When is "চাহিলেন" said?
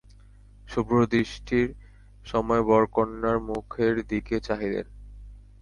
4.39-4.87